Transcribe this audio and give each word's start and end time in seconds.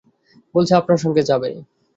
বলছে 0.55 0.73
আপনার 0.75 0.99
সঙ্গে 1.03 1.23
যাবে। 1.29 1.49